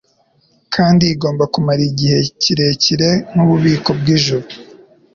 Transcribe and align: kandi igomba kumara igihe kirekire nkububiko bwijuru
kandi 0.75 1.03
igomba 1.13 1.43
kumara 1.53 1.81
igihe 1.89 2.17
kirekire 2.41 3.09
nkububiko 3.31 3.89
bwijuru 3.99 4.47